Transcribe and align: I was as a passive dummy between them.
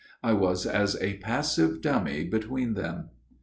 I 0.23 0.33
was 0.33 0.65
as 0.65 0.99
a 0.99 1.19
passive 1.19 1.79
dummy 1.79 2.23
between 2.23 2.73
them. 2.73 3.09